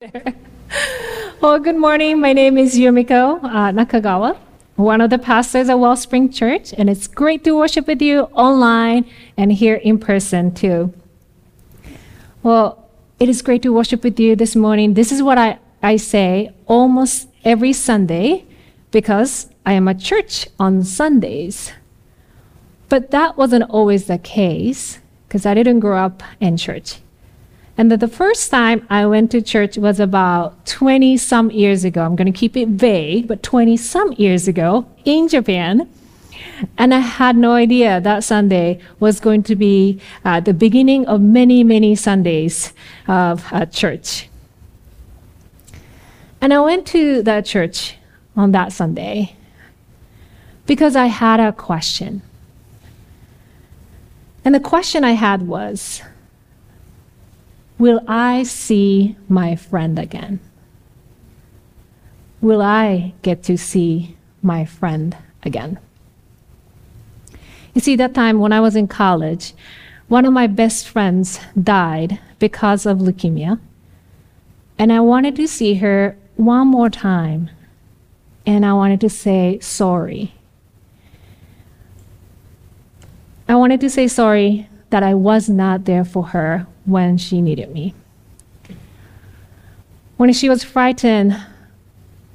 [1.42, 2.20] well, good morning.
[2.22, 4.38] My name is Yumiko uh, Nakagawa,
[4.76, 9.04] one of the pastors at Wellspring Church, and it's great to worship with you online
[9.36, 10.94] and here in person too.
[12.42, 14.94] Well, it is great to worship with you this morning.
[14.94, 18.46] This is what I, I say almost every Sunday
[18.90, 21.72] because I am at church on Sundays.
[22.88, 24.98] But that wasn't always the case
[25.28, 27.00] because I didn't grow up in church.
[27.80, 32.04] And the first time I went to church was about 20 some years ago.
[32.04, 35.88] I'm going to keep it vague, but 20 some years ago in Japan.
[36.76, 41.22] And I had no idea that Sunday was going to be uh, the beginning of
[41.22, 42.74] many, many Sundays
[43.08, 44.28] of uh, church.
[46.42, 47.96] And I went to that church
[48.36, 49.36] on that Sunday
[50.66, 52.20] because I had a question.
[54.44, 56.02] And the question I had was,
[57.80, 60.38] Will I see my friend again?
[62.42, 65.78] Will I get to see my friend again?
[67.72, 69.54] You see, that time when I was in college,
[70.08, 73.58] one of my best friends died because of leukemia.
[74.78, 77.48] And I wanted to see her one more time.
[78.44, 80.34] And I wanted to say sorry.
[83.48, 87.72] I wanted to say sorry that I was not there for her when she needed
[87.72, 87.94] me.
[90.16, 91.40] When she was frightened,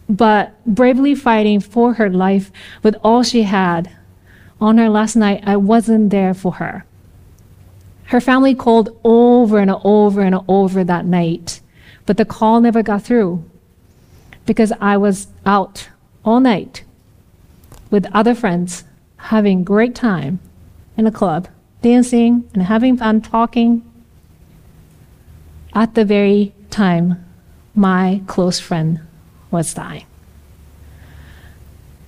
[0.08, 2.52] but bravely fighting for her life
[2.84, 3.92] with all she had,
[4.60, 6.86] on her last night, I wasn't there for her.
[8.06, 11.60] Her family called over and over and over that night,
[12.06, 13.44] but the call never got through
[14.46, 15.90] because I was out
[16.24, 16.84] all night
[17.90, 18.84] with other friends
[19.18, 20.40] having great time
[20.98, 21.48] in a club,
[21.82, 23.84] dancing and having fun talking
[25.76, 27.24] at the very time
[27.76, 29.02] my close friend
[29.52, 30.06] was dying.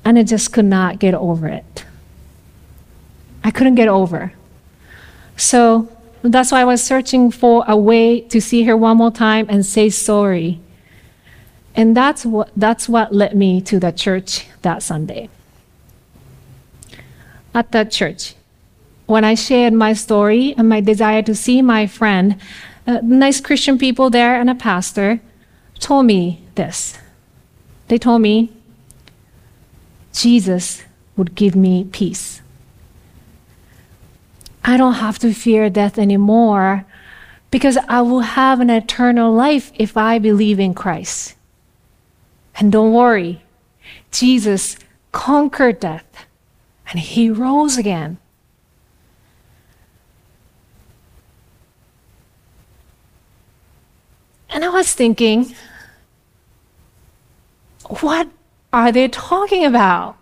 [0.06, 1.86] And I just could not get over it.
[3.44, 4.32] I couldn't get over.
[5.36, 5.90] So
[6.22, 9.66] that's why I was searching for a way to see her one more time and
[9.66, 10.62] say sorry.
[11.76, 15.30] And that's what, that's what led me to the church that Sunday.
[17.54, 18.34] At that church,
[19.06, 22.38] when I shared my story and my desire to see my friend,
[22.88, 25.20] uh, nice Christian people there and a pastor
[25.80, 26.98] told me this.
[27.90, 28.52] They told me
[30.14, 30.84] Jesus
[31.16, 32.42] would give me peace.
[34.64, 36.86] I don't have to fear death anymore
[37.52, 41.36] because I will have an eternal life if I believe in Christ.
[42.56, 43.44] And don't worry,
[44.12, 44.78] Jesus
[45.12, 46.26] conquered death
[46.90, 48.18] and he rose again.
[54.50, 55.56] And I was thinking,
[58.02, 58.30] what
[58.72, 60.18] are they talking about?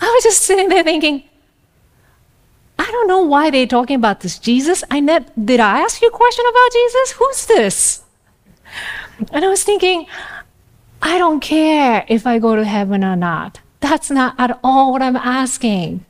[0.00, 1.24] I was just sitting there thinking,
[2.78, 4.82] I don't know why they're talking about this Jesus.
[4.90, 7.10] I ne- did I ask you a question about Jesus?
[7.12, 8.02] Who's this?
[9.32, 10.06] And I was thinking,
[11.00, 13.60] I don't care if I go to heaven or not.
[13.80, 16.04] That's not at all what I'm asking.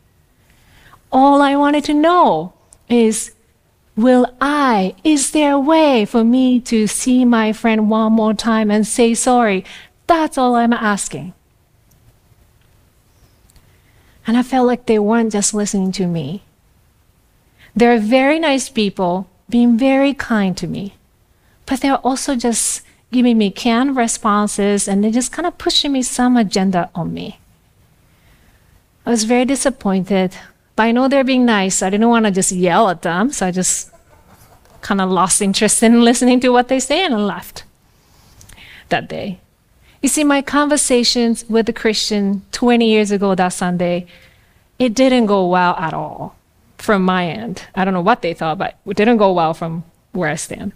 [1.12, 2.54] All I wanted to know
[2.88, 3.33] is
[3.96, 8.70] Will I, is there a way for me to see my friend one more time
[8.70, 9.64] and say sorry?
[10.06, 11.32] That's all I'm asking.
[14.26, 16.42] And I felt like they weren't just listening to me.
[17.76, 20.94] They're very nice people, being very kind to me,
[21.66, 22.82] but they're also just
[23.12, 27.38] giving me canned responses and they're just kind of pushing me some agenda on me.
[29.06, 30.34] I was very disappointed,
[30.76, 31.82] but I know they're being nice.
[31.82, 33.90] I didn't want to just yell at them, so I just
[34.80, 37.64] kind of lost interest in listening to what they say and left
[38.88, 39.40] that day.
[40.02, 44.06] You see, my conversations with a Christian 20 years ago that Sunday,
[44.78, 46.36] it didn't go well at all
[46.76, 47.62] from my end.
[47.74, 50.72] I don't know what they thought, but it didn't go well from where I stand.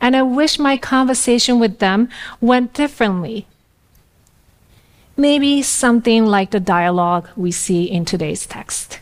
[0.00, 2.10] And I wish my conversation with them
[2.40, 3.46] went differently.
[5.16, 8.98] Maybe something like the dialogue we see in today's text.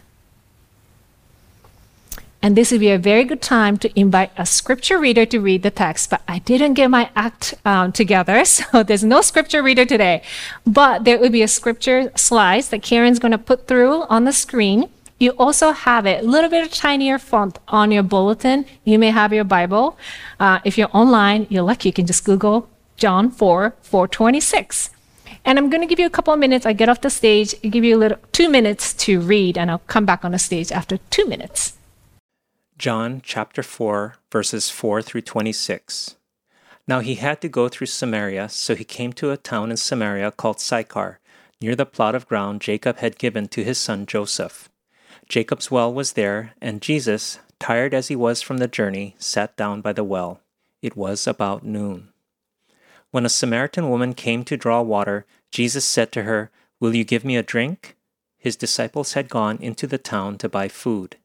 [2.43, 5.63] And this would be a very good time to invite a scripture reader to read
[5.63, 6.11] the text.
[6.11, 10.23] But I didn't get my act um, together, so there's no scripture reader today.
[10.67, 14.33] But there would be a scripture slides that Karen's going to put through on the
[14.33, 14.91] screen.
[15.21, 18.67] You also have it a little bit of tinier font on your bulletin.
[18.83, 19.97] You may have your Bible.
[20.41, 21.91] Uh, if you're online, you're lucky.
[21.91, 24.91] You can just Google John 4, 426.
[25.45, 26.67] And I'm going to give you a couple of minutes.
[26.67, 29.83] I get off the stage, give you a little two minutes to read, and I'll
[29.87, 31.75] come back on the stage after two minutes.
[32.83, 36.17] John chapter 4, verses 4 through 26.
[36.89, 40.33] Now he had to go through Samaria, so he came to a town in Samaria
[40.33, 41.21] called Sychar,
[41.61, 44.69] near the plot of ground Jacob had given to his son Joseph.
[45.29, 49.81] Jacob's well was there, and Jesus, tired as he was from the journey, sat down
[49.81, 50.41] by the well.
[50.83, 52.09] It was about noon.
[53.13, 56.51] When a Samaritan woman came to draw water, Jesus said to her,
[56.81, 57.97] Will you give me a drink?
[58.39, 61.17] His disciples had gone into the town to buy food.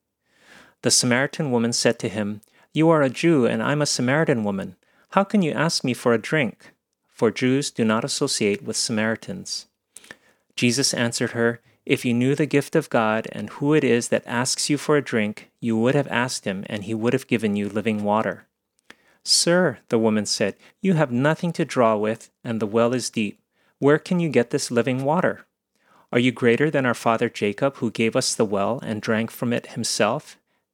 [0.84, 2.42] The Samaritan woman said to him,
[2.74, 4.76] You are a Jew, and I'm a Samaritan woman.
[5.12, 6.72] How can you ask me for a drink?
[7.08, 9.66] For Jews do not associate with Samaritans.
[10.56, 14.28] Jesus answered her, If you knew the gift of God and who it is that
[14.28, 17.56] asks you for a drink, you would have asked him, and he would have given
[17.56, 18.46] you living water.
[19.24, 23.40] Sir, the woman said, you have nothing to draw with, and the well is deep.
[23.80, 25.46] Where can you get this living water?
[26.12, 29.52] Are you greater than our father Jacob, who gave us the well and drank from
[29.52, 30.38] it himself,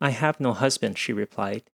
[0.00, 1.64] I have no husband, she replied.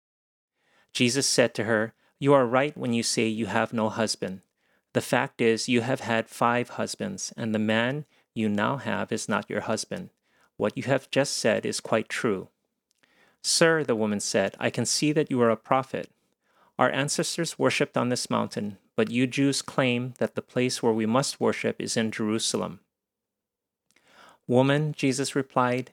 [0.92, 4.40] Jesus said to her, You are right when you say you have no husband.
[4.94, 9.28] The fact is, you have had five husbands, and the man you now have is
[9.28, 10.10] not your husband.
[10.56, 12.48] What you have just said is quite true.
[13.42, 16.10] Sir, the woman said, I can see that you are a prophet.
[16.78, 21.06] Our ancestors worshipped on this mountain, but you Jews claim that the place where we
[21.06, 22.80] must worship is in Jerusalem.
[24.46, 25.92] Woman, Jesus replied,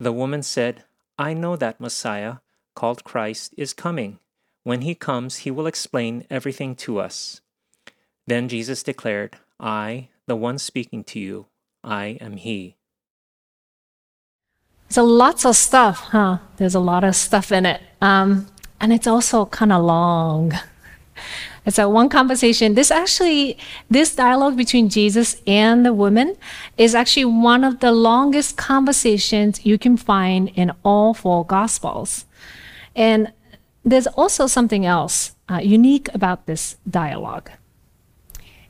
[0.00, 0.84] The woman said,
[1.18, 2.36] I know that Messiah,
[2.74, 4.18] called Christ, is coming.
[4.62, 7.40] When he comes, he will explain everything to us.
[8.26, 11.46] Then Jesus declared, I, the one speaking to you,
[11.82, 12.76] I am he.
[14.88, 16.38] So lots of stuff, huh?
[16.56, 17.82] There's a lot of stuff in it.
[18.00, 18.46] Um,
[18.80, 20.52] and it's also kind of long.
[21.66, 22.74] It's a one conversation.
[22.74, 23.58] This actually,
[23.90, 26.36] this dialogue between Jesus and the woman
[26.76, 32.24] is actually one of the longest conversations you can find in all four gospels.
[32.96, 33.32] And
[33.84, 37.50] there's also something else uh, unique about this dialogue.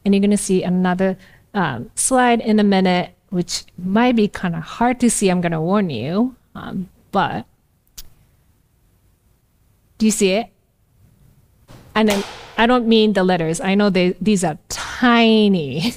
[0.04, 1.16] And you're going to see another
[1.54, 5.28] um, slide in a minute which might be kind of hard to see.
[5.28, 6.36] I'm going to warn you.
[6.54, 7.46] Um, but
[9.98, 10.46] do you see it?
[11.98, 12.22] And then
[12.56, 13.60] I don't mean the letters.
[13.60, 15.94] I know they, these are tiny.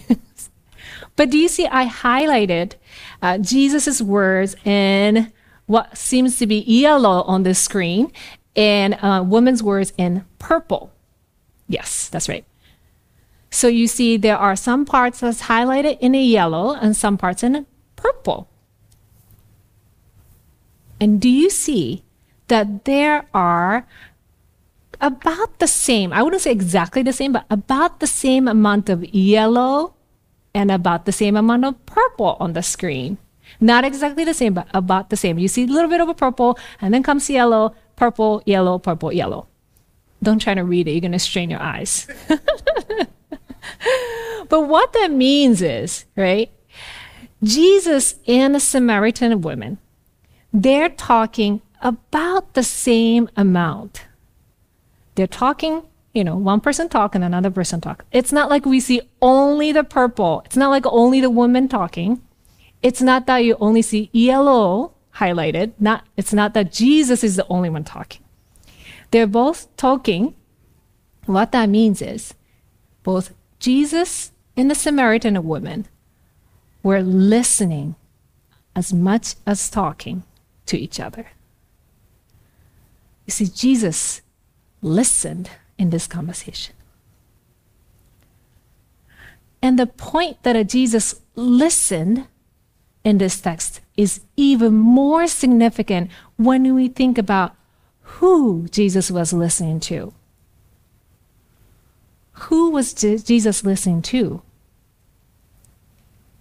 [1.15, 2.73] but do you see I highlighted
[3.21, 5.31] uh, Jesus' words in
[5.67, 8.11] what seems to be yellow on the screen
[8.55, 10.91] and uh, woman's words in purple.
[11.67, 12.45] Yes, that's right.
[13.51, 17.43] So you see there are some parts that's highlighted in a yellow and some parts
[17.43, 18.49] in purple.
[20.99, 22.03] And do you see
[22.47, 23.85] that there are
[25.01, 29.03] about the same, I wouldn't say exactly the same, but about the same amount of
[29.13, 29.95] yellow
[30.53, 33.17] and about the same amount of purple on the screen.
[33.59, 35.37] Not exactly the same, but about the same.
[35.37, 39.11] You see a little bit of a purple and then comes yellow, purple, yellow, purple,
[39.11, 39.47] yellow.
[40.23, 42.07] Don't try to read it, you're going to strain your eyes.
[44.49, 46.51] but what that means is, right?
[47.43, 49.79] Jesus and the Samaritan woman,
[50.53, 54.05] they're talking about the same amount.
[55.15, 58.05] They're talking, you know, one person talk and another person talk.
[58.11, 60.41] It's not like we see only the purple.
[60.45, 62.21] It's not like only the woman talking.
[62.81, 65.73] It's not that you only see yellow highlighted.
[65.79, 68.21] Not, it's not that Jesus is the only one talking.
[69.11, 70.35] They're both talking.
[71.25, 72.33] What that means is
[73.03, 75.87] both Jesus and the Samaritan woman
[76.83, 77.95] were listening
[78.75, 80.23] as much as talking
[80.65, 81.27] to each other.
[83.25, 84.21] You see, Jesus
[84.81, 86.75] listened in this conversation.
[89.61, 92.27] And the point that Jesus listened
[93.03, 97.55] in this text is even more significant when we think about
[98.01, 100.13] who Jesus was listening to
[102.41, 104.41] who was Jesus listening to?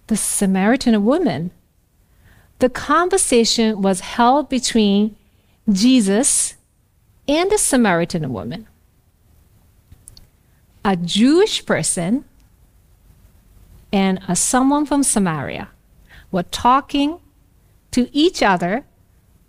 [0.07, 1.51] The Samaritan woman.
[2.59, 5.15] The conversation was held between
[5.71, 6.55] Jesus
[7.31, 8.67] and the Samaritan woman.
[10.83, 12.25] A Jewish person
[13.93, 15.69] and a someone from Samaria
[16.29, 17.19] were talking
[17.91, 18.83] to each other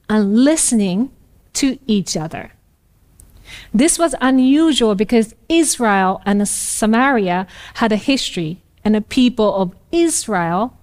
[0.09, 1.11] and listening
[1.55, 2.53] to each other.
[3.75, 10.79] This was unusual because Israel and Samaria had a history, and the people of Israel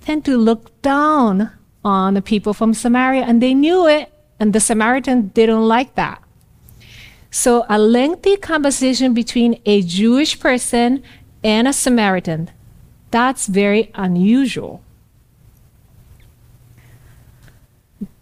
[0.00, 1.50] tend to look down
[1.84, 6.22] on the people from Samaria, and they knew it, and the Samaritan didn't like that.
[7.30, 11.02] So, a lengthy conversation between a Jewish person
[11.42, 12.50] and a Samaritan,
[13.10, 14.82] that's very unusual.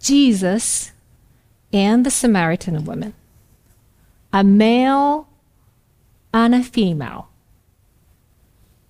[0.01, 0.93] Jesus
[1.73, 3.15] and the Samaritan woman,
[4.33, 5.29] a male
[6.33, 7.29] and a female.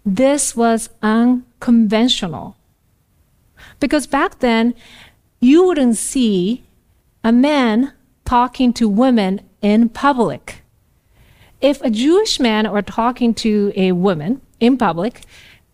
[0.05, 2.57] This was unconventional.
[3.81, 4.75] Because back then,
[5.41, 6.65] you wouldn't see
[7.23, 7.93] a man
[8.25, 10.63] talking to women in public.
[11.63, 15.23] If a Jewish man were talking to a woman in public,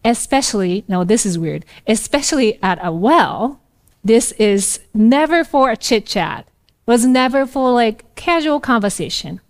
[0.04, 3.61] especially, now this is weird, especially at a well,
[4.04, 6.47] this is never for a chit chat.
[6.87, 9.40] Was never for like casual conversation.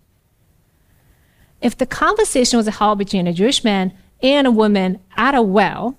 [1.61, 3.93] If the conversation was held between a Jewish man
[4.23, 5.95] and a woman at a well,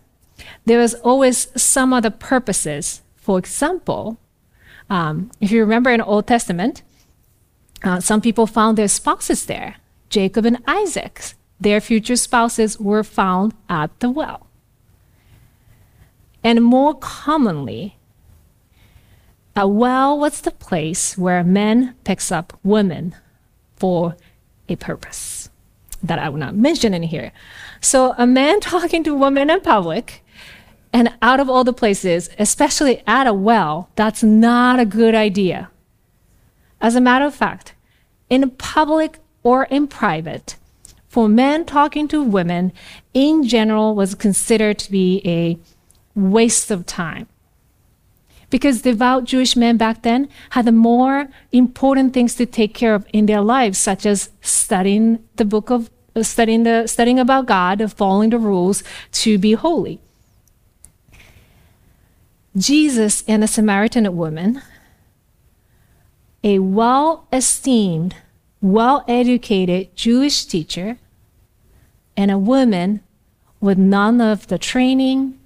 [0.67, 3.03] there was always some other purposes.
[3.17, 4.19] For example,
[4.91, 6.83] um, if you remember in Old Testament,
[7.85, 9.77] uh, some people found their spouses there.
[10.09, 14.47] Jacob and Isaac, their future spouses were found at the well.
[16.45, 17.97] And more commonly,
[19.55, 23.15] a well was the place where men picks up women
[23.77, 24.17] for
[24.69, 25.51] a purpose
[26.03, 27.33] that I will not mention in here.
[27.81, 30.25] So a man talking to a woman in public
[30.93, 35.71] and out of all the places, especially at a well, that's not a good idea.
[36.83, 37.75] As a matter of fact,
[38.29, 40.57] in public or in private,
[41.09, 42.73] for men talking to women
[43.15, 45.59] in general was considered to be a
[46.15, 47.29] waste of time
[48.53, 53.25] because devout Jewish men back then had more important things to take care of in
[53.27, 58.29] their lives, such as studying the book of uh, studying the studying about God, following
[58.31, 59.99] the rules to be holy.
[62.55, 64.61] Jesus and a Samaritan woman,
[66.45, 68.17] a well-esteemed,
[68.61, 70.99] well-educated Jewish teacher,
[72.17, 73.01] and a woman
[73.61, 75.39] with none of the training,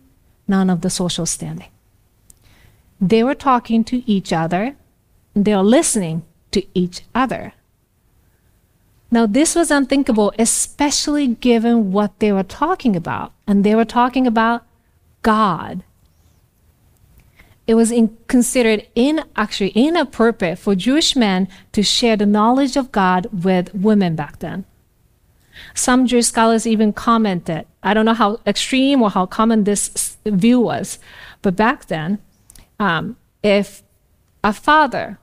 [0.49, 1.69] none of the social standing.
[3.01, 4.77] They were talking to each other,
[5.35, 7.53] they were listening to each other.
[9.11, 13.33] Now, this was unthinkable, especially given what they were talking about.
[13.47, 14.65] And they were talking about
[15.23, 15.85] God.
[17.67, 22.93] It was in, considered in, actually inappropriate for Jewish men to share the knowledge of
[22.93, 24.65] God with women back then.
[25.75, 30.61] Some Jewish scholars even commented, I don't know how extreme or how common this view
[30.61, 30.99] was,
[31.43, 32.19] but back then,
[32.79, 33.83] um, if
[34.45, 35.19] a father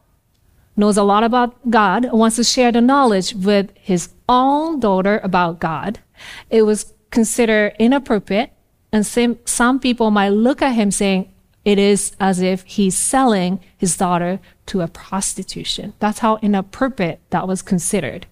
[0.76, 5.22] knows a lot about God, and wants to share the knowledge with his own daughter
[5.24, 6.00] about God,
[6.50, 8.52] it was considered inappropriate.
[8.92, 11.33] And some, some people might look at him saying
[11.66, 15.94] it is as if he's selling his daughter to a prostitution.
[16.00, 18.28] That's how inappropriate that was considered.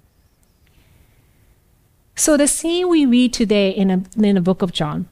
[2.15, 5.07] So the scene we read today in, a, in the book of John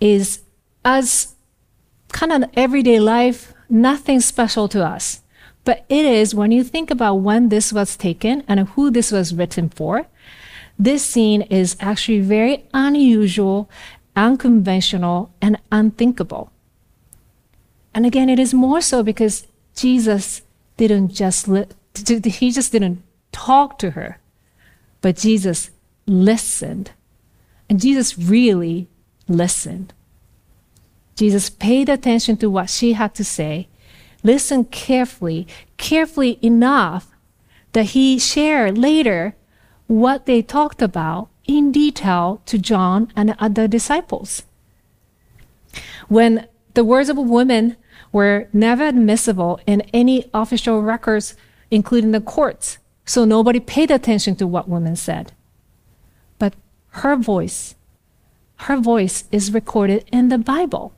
[0.00, 0.42] is
[0.84, 1.34] as
[2.08, 5.22] kind of everyday life, nothing special to us.
[5.64, 9.32] But it is when you think about when this was taken and who this was
[9.32, 10.06] written for,
[10.78, 13.70] this scene is actually very unusual,
[14.16, 16.50] unconventional, and unthinkable.
[17.94, 20.42] And again, it is more so because Jesus
[20.76, 24.18] didn't just li- he just didn't talk to her,
[25.00, 25.70] but Jesus
[26.06, 26.92] listened.
[27.68, 28.88] And Jesus really
[29.28, 29.92] listened.
[31.16, 33.68] Jesus paid attention to what she had to say,
[34.22, 35.46] listened carefully,
[35.76, 37.08] carefully enough
[37.72, 39.34] that he shared later
[39.86, 44.42] what they talked about in detail to John and other disciples.
[46.08, 47.76] When the words of a woman
[48.12, 51.34] were never admissible in any official records,
[51.70, 55.32] including the courts, so nobody paid attention to what women said.
[56.38, 56.54] But
[56.90, 57.74] her voice,
[58.56, 60.92] her voice is recorded in the Bible.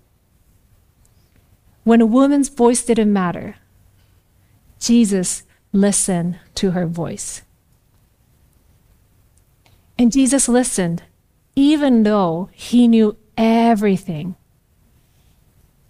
[1.85, 3.56] When a woman's voice didn't matter,
[4.80, 7.42] Jesus listened to her voice.
[9.99, 11.04] And Jesus listened,
[11.54, 14.35] even though he knew everything.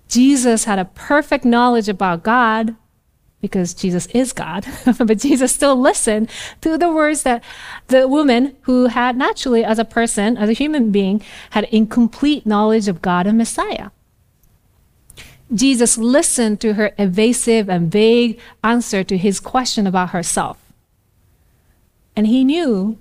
[0.09, 2.77] Jesus had a perfect knowledge about God
[3.41, 4.67] because Jesus is God,
[4.99, 6.31] but Jesus still listened
[6.63, 7.45] to the words that
[7.89, 12.89] the woman who had naturally, as a person, as a human being, had incomplete knowledge
[12.89, 13.91] of God and Messiah.
[15.53, 20.59] Jesus listened to her evasive and vague answer to his question about herself.
[22.17, 22.99] And he knew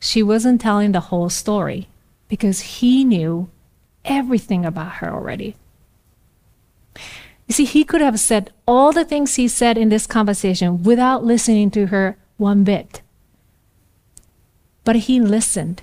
[0.00, 1.88] she wasn't telling the whole story
[2.28, 3.48] because he knew
[4.04, 5.56] everything about her already.
[6.94, 11.24] You see, he could have said all the things he said in this conversation without
[11.24, 13.00] listening to her one bit.
[14.84, 15.82] But he listened.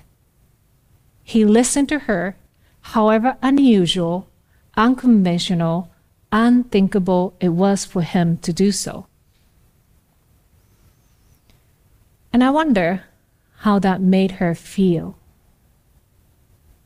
[1.24, 2.36] He listened to her,
[2.82, 4.28] however unusual,
[4.78, 5.90] unconventional,
[6.32, 9.08] unthinkable it was for him to do so.
[12.32, 13.06] And I wonder
[13.60, 15.18] how that made her feel.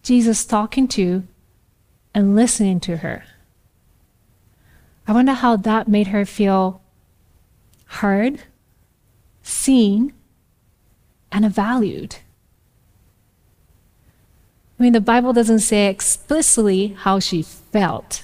[0.03, 1.23] Jesus talking to
[2.13, 3.23] and listening to her.
[5.09, 6.81] I wonder how that made her feel
[7.85, 8.43] heard,
[9.41, 10.13] seen,
[11.31, 12.17] and valued.
[14.79, 18.23] I mean, the Bible doesn't say explicitly how she felt.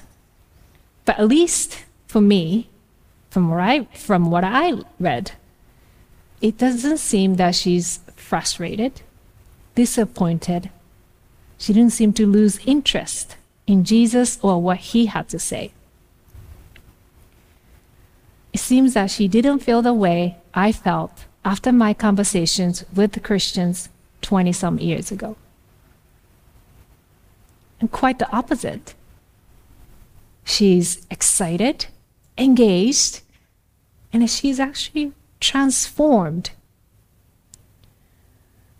[1.04, 2.68] But at least for me,
[3.30, 5.32] from what I, from what I read,
[6.40, 9.02] it doesn't seem that she's frustrated,
[9.74, 10.70] disappointed.
[11.58, 13.34] She didn't seem to lose interest
[13.66, 15.72] in Jesus or what he had to say.
[18.56, 23.20] It seems that she didn't feel the way I felt after my conversations with the
[23.20, 23.90] Christians
[24.22, 25.36] 20 some years ago.
[27.78, 28.94] And quite the opposite.
[30.42, 31.88] She's excited,
[32.38, 33.20] engaged,
[34.10, 36.52] and she's actually transformed.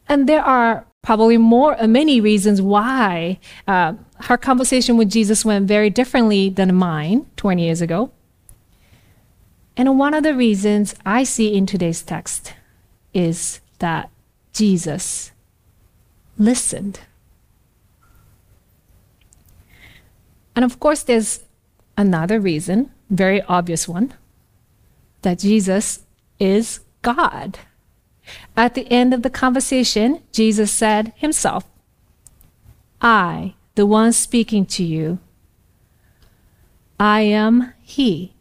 [0.09, 5.69] And there are probably more, uh, many reasons why uh, her conversation with Jesus went
[5.69, 8.11] very differently than mine 20 years ago.
[9.77, 12.55] And one of the reasons I see in today's text
[13.13, 14.11] is that
[14.53, 15.33] Jesus
[16.39, 17.01] listened.
[20.55, 21.45] And of course, there's
[21.97, 24.15] another reason, very obvious one,
[25.23, 26.01] that Jesus
[26.39, 27.59] is God.
[28.57, 31.69] At the end of the conversation, Jesus said himself,
[33.01, 35.19] I, the one speaking to you,
[36.99, 38.36] I am He.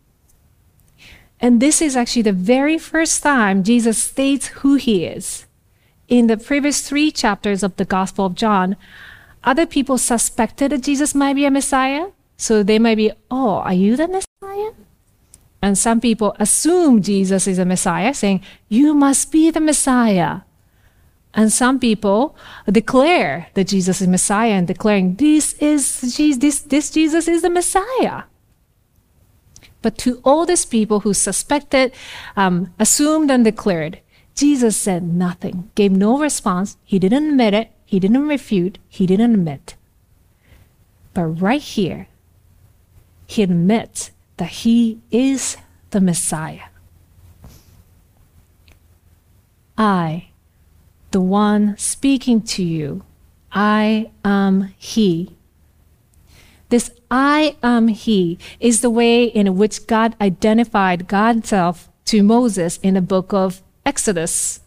[1.39, 5.45] And this is actually the very first time Jesus states who He is.
[6.08, 8.78] In the previous three chapters of the Gospel of John,
[9.43, 13.74] other people suspected that Jesus might be a Messiah, so they might be, oh, are
[13.74, 14.71] you the Messiah?
[15.62, 20.41] And some people assume Jesus is a Messiah, saying, you must be the Messiah.
[21.34, 22.36] And some people
[22.69, 26.00] declare that Jesus is Messiah and declaring, this is
[26.39, 28.24] this, this Jesus is the Messiah.
[29.86, 31.93] But to all these people who suspected,
[32.36, 34.00] um, assumed, and declared,
[34.34, 36.78] Jesus said nothing, gave no response.
[36.84, 37.69] He didn't admit it.
[37.86, 38.80] He didn't refute.
[38.89, 39.76] He didn't admit.
[41.13, 42.08] But right here,
[43.28, 45.58] he admits that he is
[45.91, 46.69] the Messiah.
[49.78, 50.30] I,
[51.12, 53.04] the one speaking to you,
[53.52, 55.36] I am he.
[56.69, 62.78] This I am he is the way in which God identified God's self to Moses
[62.84, 64.60] in the book of Exodus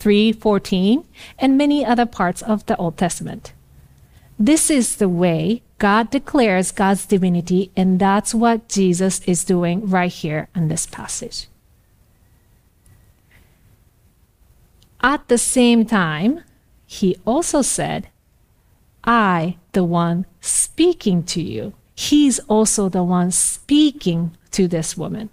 [0.00, 1.04] 3:14
[1.38, 3.52] and many other parts of the Old Testament.
[4.36, 10.10] This is the way God declares God's divinity, and that's what Jesus is doing right
[10.10, 11.46] here in this passage.
[15.00, 16.42] At the same time,
[16.86, 18.08] he also said,
[19.04, 21.72] I, the one speaking to you.
[21.94, 25.30] He's also the one speaking to this woman.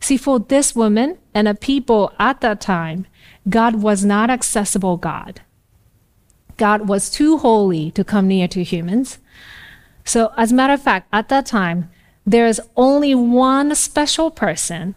[0.00, 3.06] See, for this woman and a people at that time,
[3.48, 5.40] God was not accessible God.
[6.56, 9.18] God was too holy to come near to humans.
[10.04, 11.90] So, as a matter of fact, at that time,
[12.26, 14.94] there is only one special person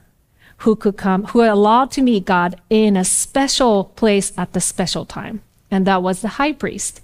[0.57, 5.05] who could come, who allowed to meet God in a special place at the special
[5.05, 5.41] time.
[5.69, 7.01] And that was the high priest.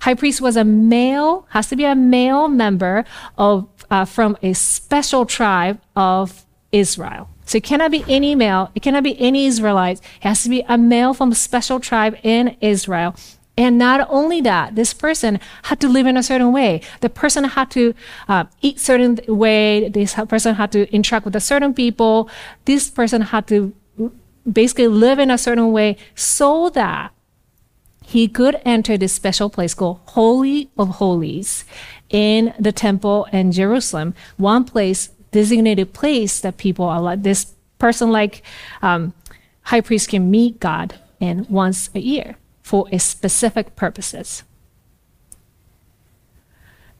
[0.00, 3.04] High priest was a male, has to be a male member
[3.36, 7.28] of, uh, from a special tribe of Israel.
[7.44, 10.00] So it cannot be any male, it cannot be any Israelites.
[10.22, 13.14] It has to be a male from a special tribe in Israel.
[13.56, 16.80] And not only that, this person had to live in a certain way.
[17.00, 17.92] The person had to
[18.28, 19.88] uh, eat certain way.
[19.88, 22.30] This person had to interact with a certain people.
[22.66, 23.74] This person had to
[24.50, 27.12] basically live in a certain way so that
[28.08, 31.66] he could enter this special place called Holy of Holies
[32.08, 38.10] in the temple in Jerusalem, one place, designated place that people are like this person
[38.10, 38.42] like
[38.80, 39.12] um,
[39.64, 44.42] high priest can meet God in once a year for a specific purposes.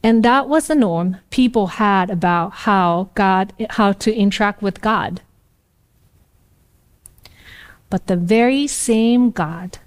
[0.03, 5.23] And that was the norm people had about how God how to interact with God.
[7.89, 9.79] But the very same God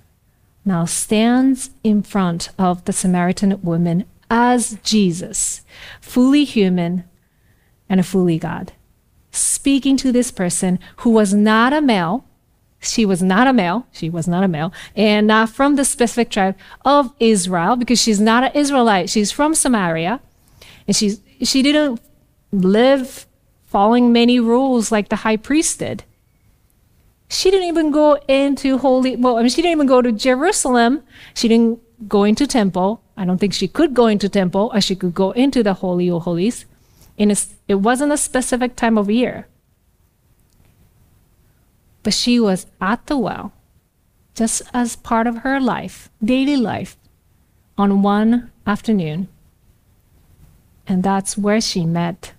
[0.63, 5.65] now stands in front of the Samaritan woman as Jesus,
[5.99, 7.03] fully human
[7.89, 8.71] and a fully God,
[9.31, 12.25] speaking to this person who was not a male.
[12.79, 13.85] She was not a male.
[13.91, 18.19] She was not a male and not from the specific tribe of Israel because she's
[18.19, 19.09] not an Israelite.
[19.09, 20.19] She's from Samaria
[20.87, 21.99] and she's, she didn't
[22.51, 23.27] live
[23.65, 26.03] following many rules like the high priest did.
[27.31, 31.01] She didn't even go into holy, well, I mean, she didn't even go to Jerusalem.
[31.33, 33.01] She didn't go into temple.
[33.15, 36.09] I don't think she could go into temple or she could go into the Holy
[36.09, 36.65] of Holies.
[37.17, 37.35] In a,
[37.69, 39.47] it wasn't a specific time of year.
[42.03, 43.53] But she was at the well,
[44.35, 46.97] just as part of her life, daily life,
[47.77, 49.29] on one afternoon.
[50.85, 52.33] And that's where she met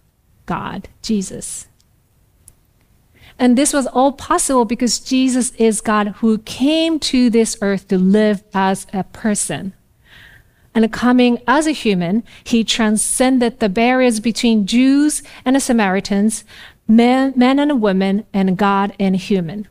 [0.45, 1.69] God, Jesus.
[3.43, 7.99] And this was all possible because Jesus is God who came to this earth to
[7.99, 9.73] live as a person.
[10.77, 16.45] And coming as a human, he transcended the barriers between Jews and the Samaritans,
[16.87, 19.67] men, men and women, and God and human.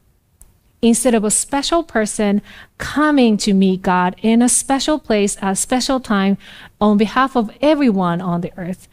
[0.82, 2.42] Instead of a special person
[2.78, 6.38] coming to meet God in a special place at a special time
[6.82, 8.90] on behalf of everyone on the earth,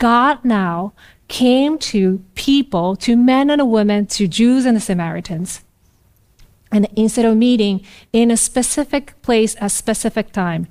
[0.00, 0.94] God now
[1.28, 5.62] came to people, to men and women, to Jews and the Samaritans.
[6.72, 10.68] And instead of meeting in a specific place at a specific time,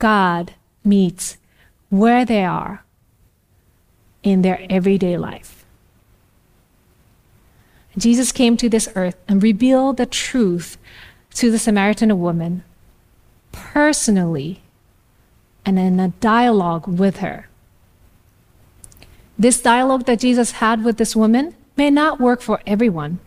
[0.00, 1.38] God meets
[1.90, 2.84] where they are
[4.24, 5.64] in their everyday life.
[7.96, 10.76] Jesus came to this earth and revealed the truth
[11.34, 12.64] to the Samaritan woman
[13.52, 14.60] personally
[15.64, 17.48] and in a dialogue with her.
[19.38, 23.18] This dialogue that Jesus had with this woman may not work for everyone.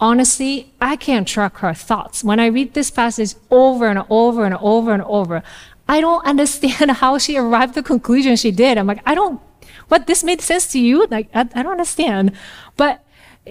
[0.00, 2.24] Honestly, I can't track her thoughts.
[2.24, 5.42] When I read this passage over and over and over and over,
[5.88, 8.76] I don't understand how she arrived at the conclusion she did.
[8.76, 9.40] I'm like, I don't,
[9.88, 11.06] what, this made sense to you?
[11.06, 12.32] Like, I, I don't understand.
[12.76, 13.04] But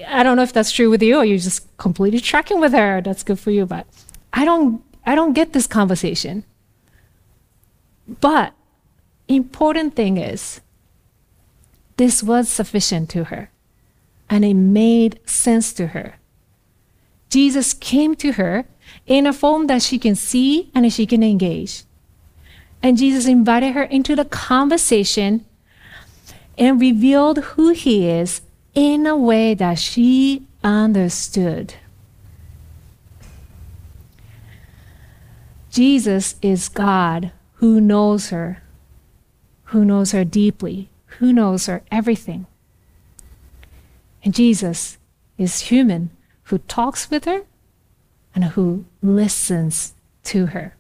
[0.08, 3.02] I don't know if that's true with you or you're just completely tracking with her.
[3.02, 3.66] That's good for you.
[3.66, 3.88] But
[4.34, 6.44] I don't, I don't get this conversation.
[8.20, 8.54] But
[9.28, 10.60] important thing is,
[11.98, 13.50] this was sufficient to her,
[14.30, 16.16] and it made sense to her.
[17.30, 18.66] Jesus came to her
[19.08, 21.84] in a form that she can see and she can engage.
[22.82, 25.46] And Jesus invited her into the conversation
[26.58, 28.42] and revealed who he is
[28.76, 31.76] in a way that she understood.
[35.72, 38.62] Jesus is God who knows her,
[39.66, 42.46] who knows her deeply, who knows her everything.
[44.24, 44.98] And Jesus
[45.38, 46.12] is human
[46.44, 47.44] who talks with her
[48.34, 50.76] and who listens to her.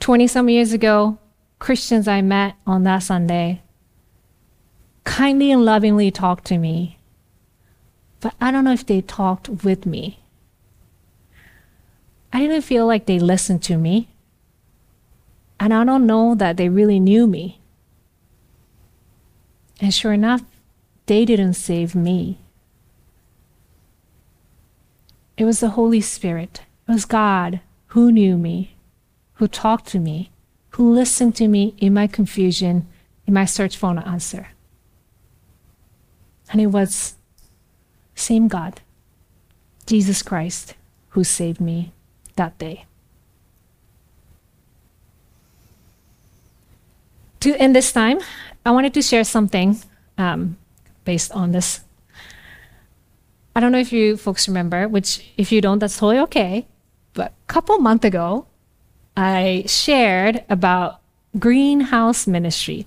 [0.00, 1.18] 20 some years ago,
[1.58, 3.62] Christians I met on that Sunday
[5.04, 6.98] kindly and lovingly talked to me,
[8.20, 10.20] but I don't know if they talked with me.
[12.32, 14.08] I didn't feel like they listened to me.
[15.60, 17.60] And I don't know that they really knew me.
[19.80, 20.42] And sure enough,
[21.06, 22.38] they didn't save me.
[25.36, 28.74] It was the Holy Spirit, it was God who knew me,
[29.34, 30.30] who talked to me,
[30.70, 32.86] who listened to me in my confusion,
[33.26, 34.48] in my search for an answer.
[36.50, 37.14] And it was
[38.14, 38.80] same God,
[39.86, 40.74] Jesus Christ,
[41.10, 41.92] who saved me
[42.36, 42.84] that day.
[47.40, 48.18] To end this time,
[48.64, 49.78] I wanted to share something
[50.16, 50.58] um,
[51.04, 51.80] based on this.
[53.54, 56.66] I don't know if you folks remember, which if you don't, that's totally okay.
[57.14, 58.46] But a couple months ago,
[59.16, 61.00] I shared about
[61.38, 62.86] greenhouse ministry,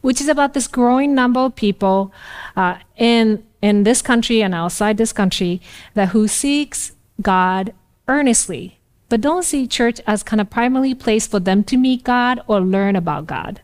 [0.00, 2.12] which is about this growing number of people
[2.56, 5.60] uh, in in this country and outside this country
[5.94, 7.74] that who seeks God
[8.06, 12.40] earnestly, but don't see church as kind of primarily place for them to meet God
[12.46, 13.60] or learn about God.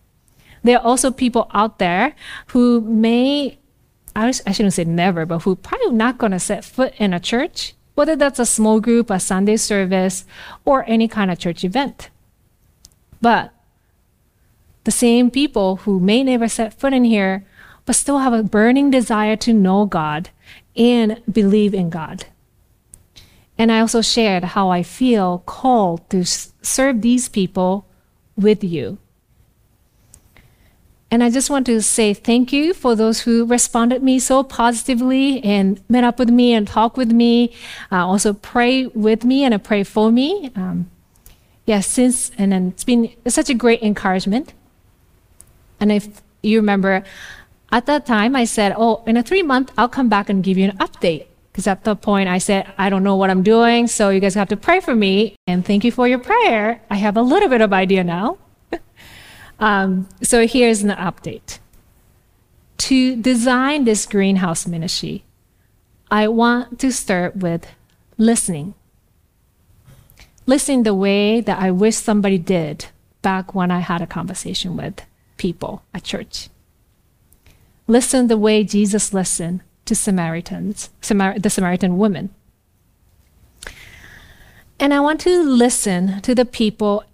[0.65, 2.17] There are also people out there
[2.49, 3.59] who may,
[4.17, 7.75] I, shouldn't say never, but who probably not going to set foot in a church
[7.95, 10.25] whether that's a small group, a Sunday service,
[10.65, 12.11] or any kind of church event.
[13.21, 13.53] But
[14.85, 17.47] the same people who may never set foot in here,
[17.87, 20.31] but still have a burning desire to know God
[20.77, 22.27] and believe in God.
[23.57, 27.87] And I also shared how I feel called to serve these people
[28.37, 28.99] with you.
[31.15, 35.41] And I just want to say thank you for those who responded me so positively
[35.45, 37.53] and met up with me and talked with me.
[37.93, 40.51] Uh, also pray with me and pray for me.
[40.57, 40.91] Um,
[41.67, 44.55] yes, yeah, since and then it's been such a great encouragement.
[45.79, 47.05] And if you remember,
[47.71, 50.59] at that time I said, "Oh, in a three month, I'll come back and give
[50.59, 53.87] you an update." Because at that point I said, "I don't know what I'm doing,
[53.87, 56.83] so you guys have to pray for me." And thank you for your prayer.
[56.91, 58.39] I have a little bit of idea now.
[59.59, 61.59] Um, so here's an update.
[62.79, 65.25] To design this greenhouse ministry,
[66.11, 67.67] I want to start with
[68.19, 68.75] listening.
[70.47, 72.87] Listening the way that I wish somebody did
[73.23, 75.01] back when I had a conversation with
[75.37, 76.49] people at church.
[77.87, 82.31] Listen the way Jesus listened to Samaritans, Samar- the Samaritan woman.
[84.79, 87.05] And I want to listen to the people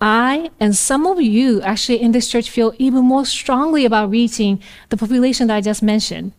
[0.00, 4.62] I and some of you actually in this church feel even more strongly about reaching
[4.88, 6.32] the population that I just mentioned.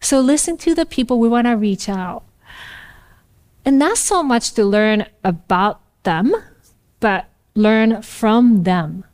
[0.00, 2.24] So listen to the people we want to reach out.
[3.64, 6.34] And not so much to learn about them,
[7.00, 9.04] but learn from them.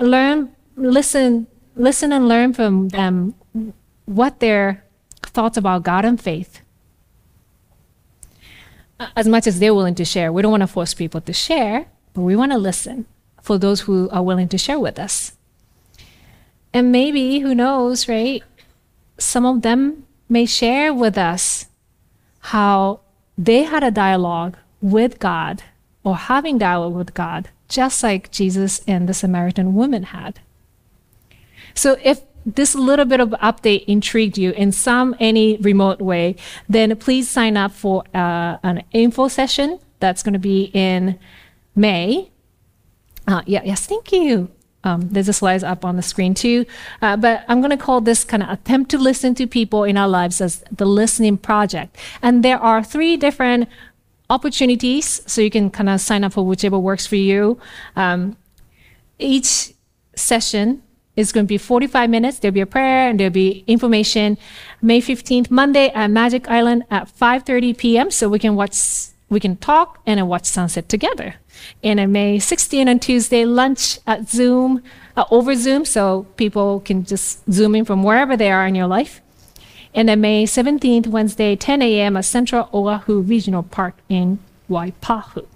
[0.00, 3.34] Learn, listen, listen and learn from them
[4.06, 4.82] what their
[5.22, 6.60] thoughts about God and faith.
[9.14, 10.32] As much as they're willing to share.
[10.32, 13.06] We don't want to force people to share, but we want to listen
[13.42, 15.32] for those who are willing to share with us.
[16.72, 18.42] And maybe, who knows, right?
[19.18, 21.66] Some of them may share with us
[22.40, 23.00] how
[23.36, 25.62] they had a dialogue with God
[26.02, 30.40] or having dialogue with God, just like Jesus and the Samaritan woman had.
[31.74, 36.36] So if this little bit of update intrigued you in some any remote way,
[36.68, 41.18] then please sign up for uh, an info session that's going to be in
[41.74, 42.30] May.
[43.26, 44.50] Uh, yeah, yes, thank you.
[44.84, 46.66] Um, there's a slides up on the screen too.
[47.00, 49.96] Uh, but I'm going to call this kind of attempt to listen to people in
[49.96, 51.96] our lives as the listening project.
[52.22, 53.68] And there are three different
[54.28, 57.58] opportunities, so you can kind of sign up for whichever works for you.
[57.96, 58.36] Um,
[59.18, 59.72] each
[60.14, 60.82] session
[61.16, 62.38] is going to be 45 minutes.
[62.38, 64.36] There'll be a prayer and there'll be information.
[64.82, 68.10] May 15th, Monday at Magic Island at 5:30 p.m.
[68.10, 68.76] So we can watch,
[69.30, 71.36] we can talk and watch sunset together
[71.82, 74.82] and on May 16 on Tuesday, lunch at Zoom,
[75.16, 78.86] uh, over Zoom, so people can just zoom in from wherever they are in your
[78.86, 79.20] life.
[79.94, 82.16] And then May 17th, Wednesday, 10 a.m.
[82.16, 85.46] at Central Oahu Regional Park in Waipahu.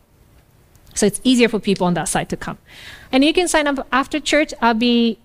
[0.95, 2.59] So it's easier for people on that side to come.
[3.11, 4.53] And you can sign up after church.
[4.61, 5.19] I'll be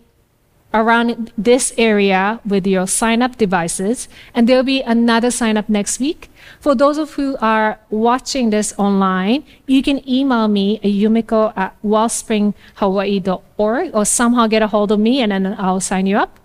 [0.73, 5.99] around this area with your sign up devices, and there'll be another sign up next
[5.99, 6.31] week.
[6.59, 11.51] For those of you who are watching this online, you can email me at yumiko
[11.57, 16.39] at wellspringhawaii.org or somehow get a hold of me and then I'll sign you up.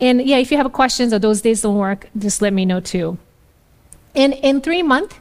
[0.00, 2.80] And yeah, if you have questions or those days don't work, just let me know
[2.80, 3.18] too.
[4.14, 5.16] And in three months,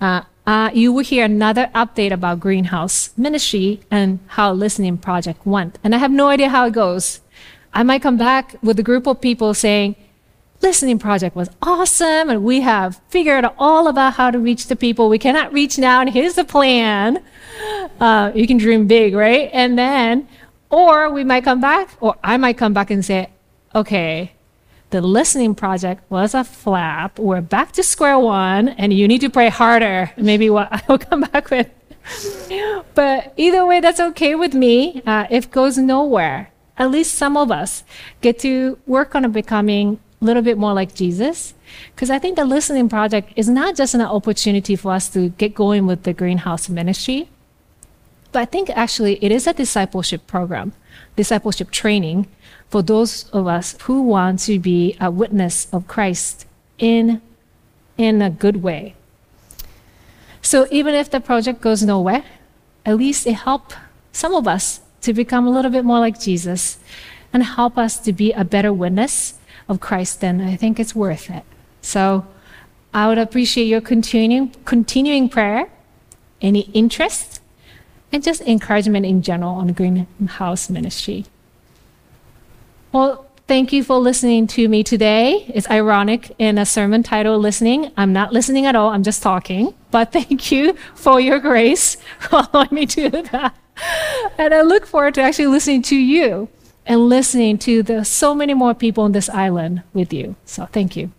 [0.00, 5.78] uh, uh, you will hear another update about Greenhouse Ministry and how Listening Project went.
[5.82, 7.20] And I have no idea how it goes.
[7.72, 9.96] I might come back with a group of people saying,
[10.60, 14.76] Listening Project was awesome, and we have figured out all about how to reach the
[14.76, 17.22] people we cannot reach now, and here's the plan.
[18.00, 19.50] Uh, you can dream big, right?
[19.52, 20.26] And then,
[20.70, 23.28] or we might come back, or I might come back and say,
[23.74, 24.32] okay,
[24.94, 27.18] the listening project was a flap.
[27.18, 30.12] We're back to square one, and you need to pray harder.
[30.16, 31.68] Maybe what I will come back with.
[32.94, 35.02] but either way, that's okay with me.
[35.04, 37.82] Uh, it goes nowhere, at least some of us
[38.20, 41.54] get to work on becoming a little bit more like Jesus.
[41.92, 45.56] Because I think the listening project is not just an opportunity for us to get
[45.56, 47.28] going with the greenhouse ministry,
[48.30, 50.72] but I think actually it is a discipleship program,
[51.16, 52.28] discipleship training
[52.74, 56.44] for those of us who want to be a witness of Christ
[56.76, 57.22] in,
[57.96, 58.96] in a good way.
[60.42, 62.24] So even if the project goes nowhere,
[62.84, 63.76] at least it helped
[64.10, 66.78] some of us to become a little bit more like Jesus
[67.32, 69.34] and help us to be a better witness
[69.68, 71.44] of Christ, then I think it's worth it.
[71.80, 72.26] So
[72.92, 75.70] I would appreciate your continuing, continuing prayer,
[76.40, 77.40] any interest,
[78.10, 81.26] and just encouragement in general on Greenhouse Ministry.
[82.94, 85.44] Well, Thank you for listening to me today.
[85.48, 87.92] It's ironic in a sermon title, Listening.
[87.94, 89.74] I'm not listening at all, I'm just talking.
[89.90, 93.54] But thank you for your grace for allowing me to do that.
[94.38, 96.48] And I look forward to actually listening to you
[96.86, 100.36] and listening to the so many more people on this island with you.
[100.46, 101.12] So thank you.